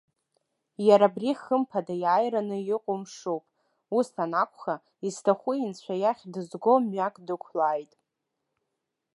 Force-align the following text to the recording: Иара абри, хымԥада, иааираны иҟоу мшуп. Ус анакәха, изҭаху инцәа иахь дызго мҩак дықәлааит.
Иара 0.87 1.05
абри, 1.09 1.29
хымԥада, 1.41 1.93
иааираны 2.03 2.57
иҟоу 2.73 2.97
мшуп. 3.01 3.43
Ус 3.97 4.07
анакәха, 4.23 4.75
изҭаху 5.07 5.53
инцәа 5.63 5.95
иахь 6.01 6.23
дызго 6.33 6.73
мҩак 6.83 7.15
дықәлааит. 7.25 7.91